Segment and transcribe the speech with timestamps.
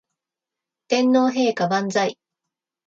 [0.87, 2.17] 天皇陛下万歳